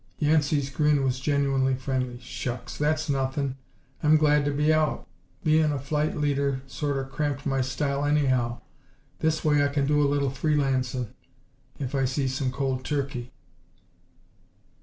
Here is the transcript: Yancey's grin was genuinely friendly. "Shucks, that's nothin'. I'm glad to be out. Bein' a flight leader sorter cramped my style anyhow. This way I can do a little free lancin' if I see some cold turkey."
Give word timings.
Yancey's 0.17 0.71
grin 0.71 1.03
was 1.03 1.19
genuinely 1.19 1.75
friendly. 1.75 2.17
"Shucks, 2.21 2.75
that's 2.75 3.07
nothin'. 3.07 3.55
I'm 4.01 4.17
glad 4.17 4.45
to 4.45 4.51
be 4.51 4.73
out. 4.73 5.07
Bein' 5.43 5.71
a 5.71 5.77
flight 5.77 6.17
leader 6.17 6.63
sorter 6.65 7.03
cramped 7.03 7.45
my 7.45 7.61
style 7.61 8.03
anyhow. 8.03 8.61
This 9.19 9.45
way 9.45 9.63
I 9.63 9.67
can 9.67 9.85
do 9.85 10.01
a 10.01 10.09
little 10.09 10.31
free 10.31 10.55
lancin' 10.55 11.13
if 11.77 11.93
I 11.93 12.05
see 12.05 12.27
some 12.27 12.51
cold 12.51 12.83
turkey." 12.83 13.31